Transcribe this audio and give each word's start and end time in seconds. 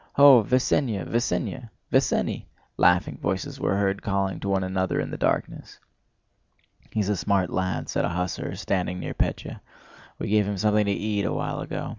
Ho, 0.13 0.43
Vesénya! 0.43 1.07
Vesénya!—Vesénny!" 1.07 2.45
laughing 2.75 3.19
voices 3.21 3.59
were 3.59 3.75
heard 3.77 4.01
calling 4.01 4.39
to 4.39 4.49
one 4.49 4.63
another 4.63 4.99
in 4.99 5.11
the 5.11 5.15
darkness. 5.19 5.77
"He's 6.89 7.07
a 7.09 7.15
smart 7.15 7.51
lad," 7.51 7.87
said 7.87 8.03
an 8.03 8.09
hussar 8.09 8.55
standing 8.55 8.99
near 8.99 9.13
Pétya. 9.13 9.59
"We 10.17 10.27
gave 10.29 10.47
him 10.47 10.57
something 10.57 10.85
to 10.87 10.91
eat 10.91 11.25
a 11.25 11.31
while 11.33 11.59
ago. 11.59 11.89